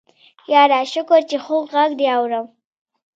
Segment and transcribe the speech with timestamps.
[0.53, 2.45] يره شکر چې خوږ غږ دې اورم.